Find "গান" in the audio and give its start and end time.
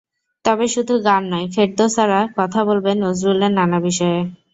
1.05-1.23